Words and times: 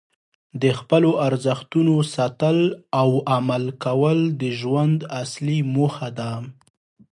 د 0.61 0.63
خپلو 0.79 1.11
ارزښتونو 1.27 1.95
ساتل 2.15 2.57
او 3.01 3.09
عمل 3.35 3.63
کول 3.83 4.17
د 4.41 4.43
ژوند 4.59 4.97
اصلي 5.21 5.59
موخه 5.75 6.09
ده. 6.19 6.31